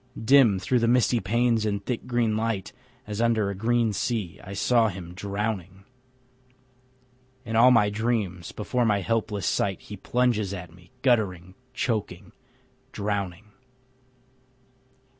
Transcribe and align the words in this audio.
Dim 0.19 0.57
through 0.57 0.79
the 0.79 0.87
misty 0.87 1.19
panes 1.19 1.63
and 1.63 1.85
thick 1.85 2.07
green 2.07 2.35
light, 2.35 2.73
As 3.05 3.21
under 3.21 3.51
a 3.51 3.55
green 3.55 3.93
sea, 3.93 4.39
I 4.43 4.53
saw 4.53 4.87
him 4.87 5.13
drowning. 5.13 5.83
In 7.45 7.55
all 7.55 7.69
my 7.69 7.91
dreams 7.91 8.51
before 8.51 8.83
my 8.83 9.01
helpless 9.01 9.45
sight 9.45 9.79
He 9.79 9.97
plunges 9.97 10.55
at 10.55 10.73
me, 10.73 10.89
guttering, 11.03 11.53
choking, 11.75 12.31
drowning. 12.91 13.51